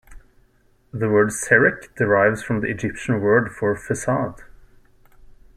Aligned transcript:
The 0.91 1.07
word 1.07 1.27
"serekh" 1.31 1.93
derives 1.95 2.41
from 2.41 2.61
the 2.61 2.69
Egyptian 2.71 3.21
word 3.21 3.51
for 3.55 3.75
"facade". 3.75 4.41